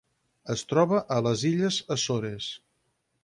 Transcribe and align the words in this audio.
Es 0.53 0.63
troba 0.71 1.01
a 1.17 1.19
les 1.27 1.45
Illes 1.51 1.79
Açores. 1.97 2.51